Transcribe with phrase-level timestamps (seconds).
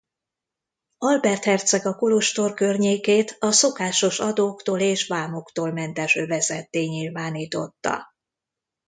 [0.97, 8.05] Albert herceg a kolostor környékét a szokásos adóktól és vámoktól mentes övezetté nyilvánította.